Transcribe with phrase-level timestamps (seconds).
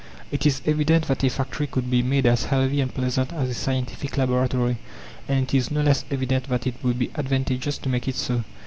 [0.31, 3.53] It is evident that a factory could be made as healthy and pleasant as a
[3.53, 4.77] scientific laboratory.
[5.29, 8.43] And it is no less evident that it would be advantageous to make it so.